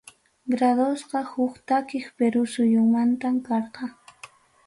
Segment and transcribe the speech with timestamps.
[0.53, 3.85] Gradosqa huk takiq Perú suyumantam karqa.